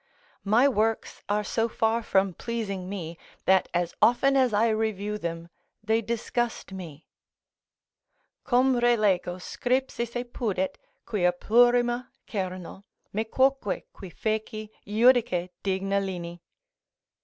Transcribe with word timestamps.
My 0.43 0.67
works 0.67 1.21
are 1.29 1.43
so 1.43 1.69
far 1.69 2.01
from 2.01 2.33
pleasing 2.33 2.89
me, 2.89 3.19
that 3.45 3.69
as 3.71 3.93
often 4.01 4.35
as 4.35 4.51
I 4.51 4.69
review 4.69 5.19
them, 5.19 5.49
they 5.83 6.01
disgust 6.01 6.71
me: 6.71 7.05
"Cum 8.43 8.73
relego, 8.79 9.39
scripsisse 9.39 10.23
pudet; 10.33 10.79
quia 11.05 11.31
plurima 11.31 12.07
cerno, 12.27 12.83
Me 13.13 13.25
quoque, 13.25 13.83
qui 13.93 14.09
feci, 14.09 14.71
judice, 14.87 15.49
digna 15.61 15.99
lini." 15.99 16.39